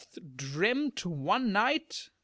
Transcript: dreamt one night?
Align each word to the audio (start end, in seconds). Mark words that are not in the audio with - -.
dreamt 0.35 1.05
one 1.05 1.51
night? 1.53 2.09